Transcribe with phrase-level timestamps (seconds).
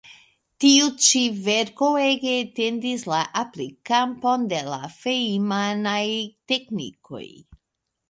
[0.63, 6.05] Tiu ĉi verko ege etendis la aplik-kampon de la Feinman-aj
[6.55, 7.25] teknikoj.